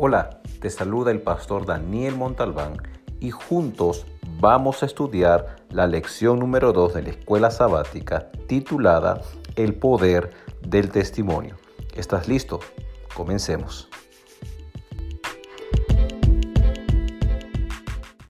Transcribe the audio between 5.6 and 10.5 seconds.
la lección número 2 de la escuela sabática titulada El poder